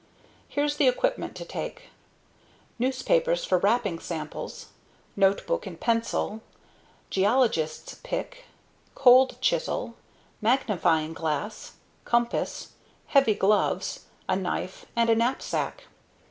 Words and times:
Here's 0.49 0.77
the 0.77 0.87
equipment 0.87 1.35
to 1.35 1.45
take: 1.45 1.89
newspapers 2.79 3.45
for 3.45 3.59
wrapping 3.59 3.99
samples, 3.99 4.69
notebook 5.15 5.67
and 5.67 5.79
pencil, 5.79 6.41
geologist's 7.11 7.99
pick, 8.01 8.45
cold 8.95 9.39
chisel, 9.41 9.93
magnifying 10.41 11.13
glass, 11.13 11.73
compass, 12.03 12.69
heavy 13.09 13.35
gloves, 13.35 14.05
a 14.27 14.35
knife, 14.35 14.87
and 14.95 15.07
a 15.07 15.13
knapsack. 15.15 15.83